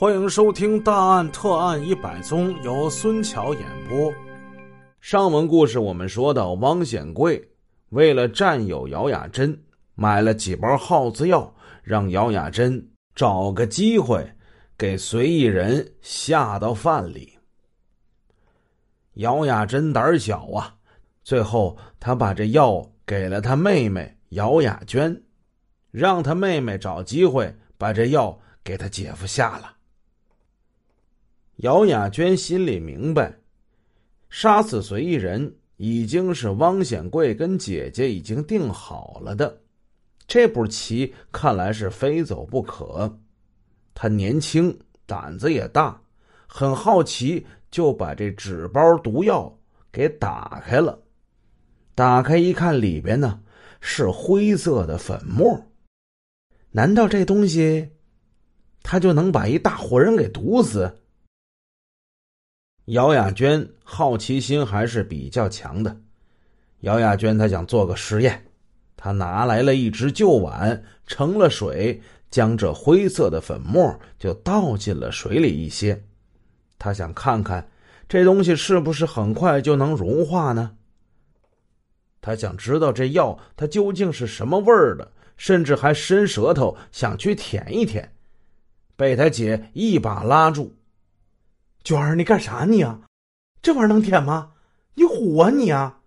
[0.00, 4.10] 欢迎收听《大案特案一百宗》，由孙桥演播。
[5.02, 7.46] 上文故事我们说到，汪显贵
[7.90, 9.62] 为了占有姚雅珍，
[9.94, 12.82] 买了几包耗子药，让姚雅珍
[13.14, 14.26] 找个机会
[14.78, 17.38] 给随意人下到饭里。
[19.16, 20.76] 姚雅珍胆小啊，
[21.22, 25.22] 最后他把这药给了他妹妹姚雅娟，
[25.90, 29.74] 让他妹妹找机会把这药给他姐夫下了。
[31.60, 33.38] 姚雅娟心里明白，
[34.30, 39.60] 杀死随意人已经是汪显贵跟姐姐已经定好了的，
[40.26, 43.18] 这步棋看来是非走不可。
[43.92, 46.00] 他年轻，胆子也大，
[46.46, 49.54] 很好奇，就把这纸包毒药
[49.92, 50.98] 给打开了。
[51.94, 53.38] 打开一看，里边呢
[53.82, 55.62] 是灰色的粉末。
[56.70, 57.90] 难道这东西，
[58.82, 60.90] 他就能把一大活人给毒死？
[62.90, 65.96] 姚雅娟好奇心还是比较强的。
[66.80, 68.44] 姚雅娟她想做个实验，
[68.96, 72.00] 她拿来了一只旧碗，盛了水，
[72.32, 76.02] 将这灰色的粉末就倒进了水里一些。
[76.80, 77.68] 她想看看
[78.08, 80.72] 这东西是不是很快就能融化呢？
[82.20, 88.12] 她想知道这药它究竟是什么味儿的，甚至还伸舌头想去舔一舔，
[88.96, 90.74] 被他姐一把拉住。
[91.82, 93.00] 娟儿，你干啥你啊？
[93.62, 94.52] 这玩意儿能舔吗？
[94.94, 96.00] 你唬啊你啊！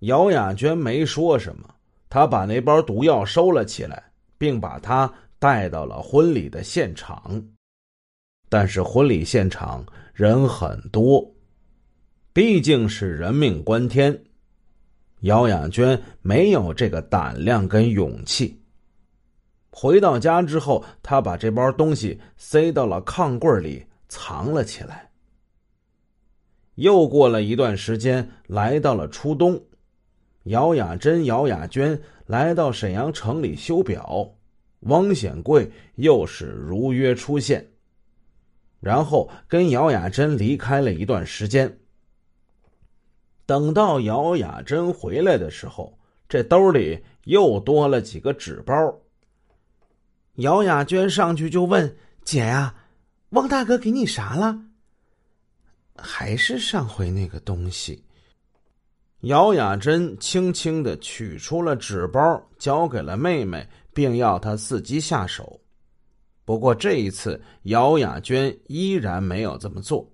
[0.00, 1.68] 姚雅娟没说什么，
[2.08, 7.42] 她把那包毒药收了起来，并把它带到了婚礼的现场。
[8.48, 11.26] 但是婚礼现场人很多，
[12.32, 14.24] 毕竟是人命关天，
[15.20, 18.58] 姚雅娟没有这个胆量跟勇气。
[19.70, 23.84] 回到家之后，她把这包东西塞到了炕柜里。
[24.14, 25.10] 藏了起来。
[26.76, 29.60] 又过了一段时间，来到了初冬，
[30.44, 34.32] 姚雅珍、姚雅娟来到沈阳城里修表，
[34.80, 37.66] 汪显贵又是如约出现，
[38.78, 41.76] 然后跟姚雅珍离开了一段时间。
[43.46, 45.98] 等到姚雅珍回来的时候，
[46.28, 48.74] 这兜里又多了几个纸包。
[50.34, 52.76] 姚雅娟上去就问：“姐呀。”
[53.34, 54.56] 汪大哥给你啥了？
[55.96, 58.00] 还是上回那个东西。
[59.22, 65.60] 姚雅珍轻轻的取出了纸包，交给了妹妹，并要她伺机下手。
[66.44, 70.08] 不过这一次，姚雅娟依然没有这么做。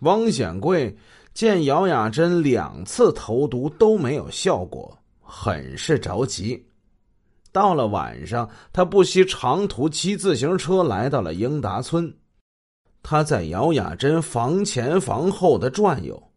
[0.00, 0.94] 汪显贵
[1.32, 6.62] 见姚雅珍两次投毒都没有效果，很是着急。
[7.52, 12.14] 到了晚上，他不惜长途骑自行车来到了英达村。
[13.02, 16.30] 他在姚雅珍房前房后的转悠。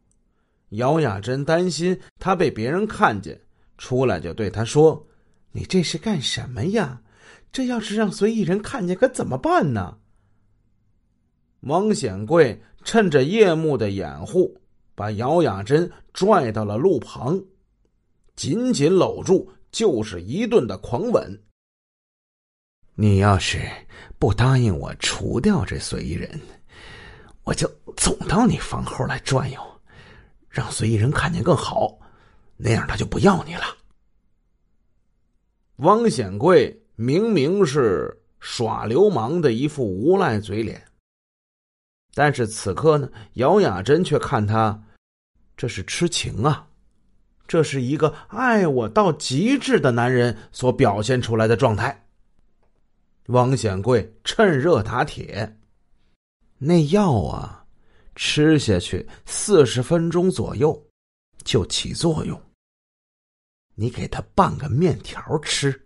[0.69, 3.41] 姚雅珍担心他被别人看见，
[3.77, 5.05] 出来就对他说
[5.51, 7.01] ：“你这是干什么呀？
[7.51, 9.97] 这要是让随意人看见，可怎么办呢？”
[11.61, 14.61] 王显贵趁着夜幕的掩护，
[14.95, 17.43] 把姚雅珍拽到了路旁，
[18.35, 19.51] 紧紧搂住。
[19.71, 21.43] 就是一顿的狂吻。
[22.93, 23.59] 你要是
[24.19, 26.39] 不答应我除掉这随意人，
[27.43, 29.81] 我就总到你房后来转悠，
[30.49, 31.97] 让随意人看见更好，
[32.57, 33.63] 那样他就不要你了。
[35.77, 40.85] 汪显贵明明是耍流氓的一副无赖嘴脸，
[42.13, 44.83] 但是此刻呢，姚雅珍却看他
[45.57, 46.67] 这是痴情啊。
[47.51, 52.07] 这是一个爱我到极致的男人所表现出来的状态。
[53.25, 55.59] 汪显贵趁热打铁，
[56.57, 57.65] 那药啊，
[58.15, 60.81] 吃下去四十分钟左右
[61.43, 62.41] 就起作用。
[63.75, 65.77] 你给他半个面条吃，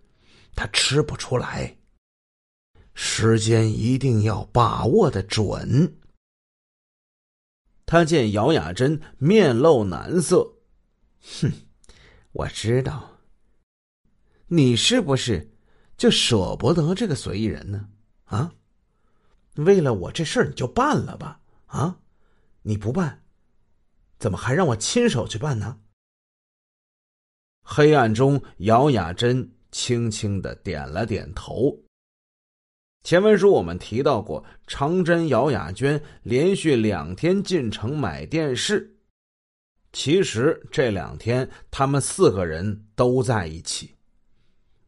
[0.56, 1.76] 他吃不出来。
[2.94, 5.98] 时间一定要把握的准。
[7.88, 10.55] 他见姚雅珍面露难色。
[11.26, 11.52] 哼，
[12.32, 13.18] 我知道，
[14.48, 15.52] 你是不是
[15.98, 17.90] 就舍不得这个随意人呢？
[18.26, 18.54] 啊，
[19.56, 21.42] 为了我这事儿你就办了吧？
[21.66, 22.00] 啊，
[22.62, 23.24] 你不办，
[24.20, 25.80] 怎么还让我亲手去办呢？
[27.64, 31.84] 黑暗中，姚雅珍轻轻的点了点头。
[33.04, 38.95] 前文书我们提到过，长针姚雅娟连续两天进城买电视。
[39.96, 43.90] 其实这两天他们四个人都在一起。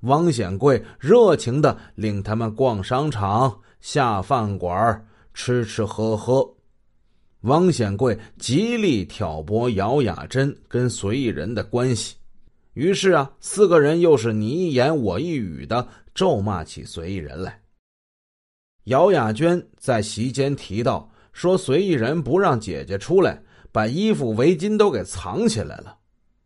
[0.02, 6.46] 王显贵热情的领他们逛商场、下饭馆、吃吃喝喝。
[7.42, 12.18] 王显贵极力挑拨姚雅珍跟随意人的关系，
[12.74, 17.62] 于是啊，四个人又是你一言我一语的咒骂起随意人来。
[18.84, 23.42] 姚雅娟在席间提到说，随意人不让姐姐出来，
[23.78, 26.00] 把衣服围巾都给藏起来了。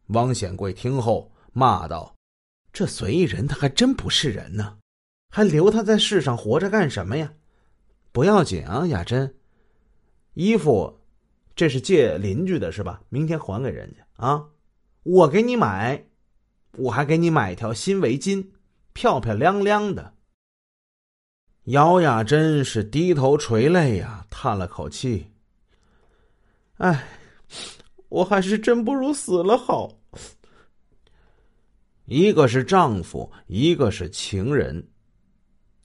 [0.07, 2.13] 王显贵听后骂道。
[2.73, 4.77] 这随意人他还真不是人呢，
[5.29, 7.31] 还留他在世上活着干什么呀？
[8.11, 9.33] 不要紧啊，雅珍，
[10.33, 10.99] 衣服
[11.55, 13.01] 这是借邻居的是吧？
[13.07, 14.49] 明天还给人家啊！
[15.03, 16.03] 我给你买，
[16.79, 18.45] 我还给你买一条新围巾，
[18.91, 20.15] 漂漂亮亮的。
[21.63, 25.31] 姚雅珍是低头垂泪呀，叹了口气
[26.75, 27.07] ：“哎，
[28.09, 29.91] 我还是真不如死了好。”
[32.05, 34.85] 一个是丈夫，一个是情人，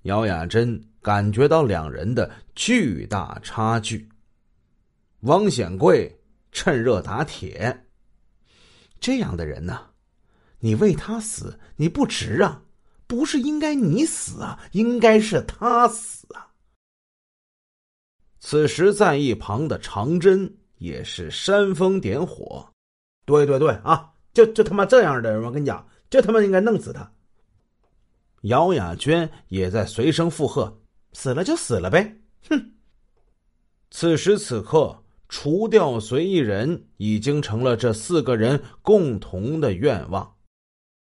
[0.02, 4.08] 姚雅珍感觉到两人的巨大差距。
[5.20, 6.20] 王显贵
[6.50, 7.86] 趁热打铁
[8.98, 9.90] ：“这样的人呢，
[10.58, 12.62] 你为他死，你不值啊！
[13.06, 16.50] 不是应该你死啊，应该是他死啊！”
[18.40, 22.66] 此时在一旁的长针也是煽风点火
[23.24, 27.12] ：“对对对啊，就就他妈这样的人，我跟你讲。”就他妈应该弄死他！
[28.42, 30.80] 姚雅娟也在随声附和
[31.12, 32.16] ：“死了就死了呗！”
[32.48, 32.72] 哼。
[33.90, 40.36] 此时此刻，除掉随意人已经成了这四个人共同的愿望。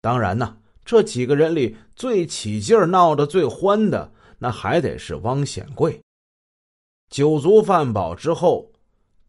[0.00, 6.00] 当然呢，这几个人里最起劲儿、闹得最欢的，那还得是汪显贵。
[7.10, 8.70] 酒足饭饱之后，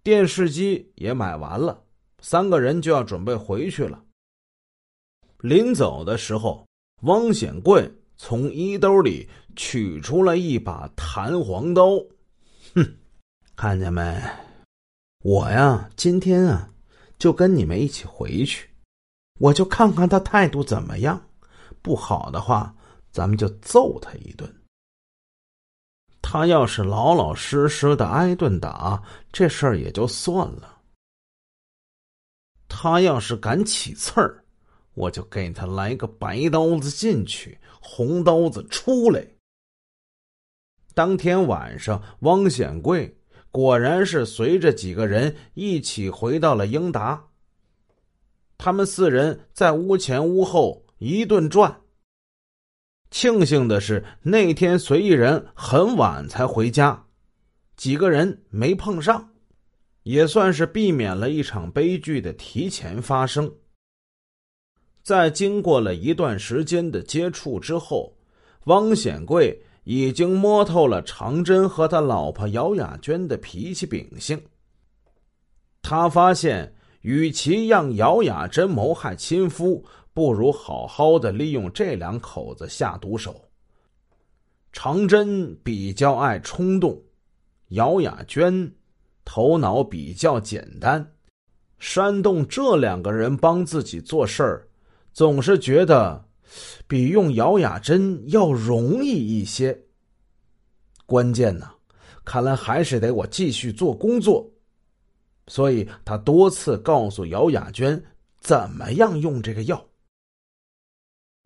[0.05, 1.81] 电视机也买完了，
[2.19, 4.03] 三个人就要准备回去了。
[5.39, 6.63] 临走的时候，
[7.01, 11.97] 汪显贵从衣兜里取出了一把弹簧刀，
[12.75, 12.97] 哼，
[13.55, 14.21] 看见没？
[15.23, 16.69] 我呀，今天啊，
[17.17, 18.69] 就跟你们一起回去，
[19.39, 21.19] 我就看看他态度怎么样。
[21.81, 22.75] 不好的话，
[23.11, 24.55] 咱们就揍他一顿。
[26.37, 29.01] 他要是老老实实的挨顿打，
[29.31, 30.81] 这事儿也就算了。
[32.67, 34.43] 他要是敢起刺儿，
[34.95, 39.25] 我就给他来个白刀子进去，红刀子出来。
[40.93, 43.17] 当天晚上，汪显贵
[43.49, 47.27] 果然是随着几个人一起回到了英达。
[48.57, 51.79] 他们四人在屋前屋后一顿转。
[53.11, 57.05] 庆幸的是，那天随意人很晚才回家，
[57.77, 59.29] 几个人没碰上，
[60.03, 63.51] 也算是避免了一场悲剧的提前发生。
[65.01, 68.17] 在经过了一段时间的接触之后，
[68.65, 74.41] 汪显贵已经摸透了长真和他老婆姚雅娟的脾气秉性。
[75.83, 79.85] 他发现，与其让姚雅珍谋害亲夫，
[80.15, 83.43] 不如好好的利用这两口子下毒手。
[84.71, 86.97] 长真比较爱冲动，
[87.69, 88.73] 姚雅娟
[89.25, 91.05] 头脑比较简单，
[91.79, 94.65] 煽动这两个人帮自己做事儿。
[95.11, 96.25] 总是觉得
[96.87, 99.77] 比用姚雅珍要容易一些。
[101.05, 101.69] 关键呢，
[102.23, 104.49] 看来还是得我继续做工作。
[105.47, 108.01] 所以他多次告诉姚雅娟
[108.39, 109.85] 怎么样用这个药。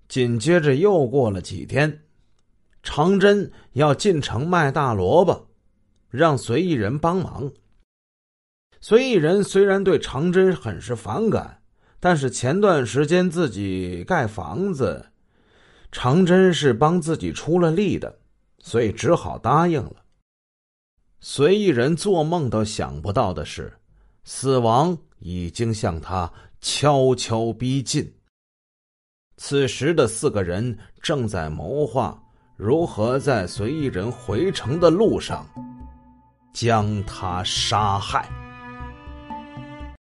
[0.10, 2.04] 紧接着又过了几天，
[2.84, 5.48] 长真要进城卖大萝卜，
[6.10, 7.50] 让随意人帮忙。
[8.82, 11.56] 随意人虽然对长针很是反感。
[12.02, 15.08] 但是前段时间自己盖房子，
[15.92, 18.20] 长真是帮自己出了力的，
[18.60, 19.98] 所以只好答应了。
[21.20, 23.78] 随意人做梦都想不到的是，
[24.24, 28.14] 死亡已经向他悄悄逼近。
[29.42, 32.22] 此时的四个人正在谋划
[32.58, 35.48] 如何在随一人回城的路上
[36.52, 38.49] 将他杀害。